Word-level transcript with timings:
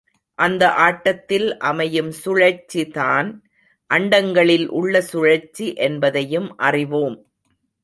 அந்த 0.35 0.73
ஆட்டத்தில் 0.75 1.57
அமையும் 1.57 2.11
சுழற்சிதான், 2.25 3.29
அண்டங்களில் 3.89 4.67
உள்ள 4.67 5.01
சுழற்சி 5.01 5.73
என்பதையும் 5.73 6.57
அறிவோம். 6.57 7.17